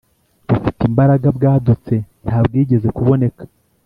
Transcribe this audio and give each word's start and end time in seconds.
bufite 0.49 0.81
imbaraga 0.89 1.27
bwadutse 1.37 1.93
Nta 2.25 2.37
bwigeze 2.45 2.87
kuboneka 2.97 3.43